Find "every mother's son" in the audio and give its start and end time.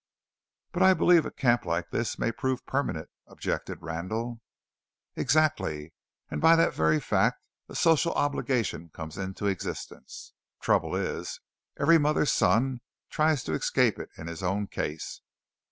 11.79-12.81